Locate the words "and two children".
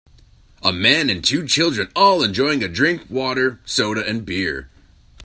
1.11-1.91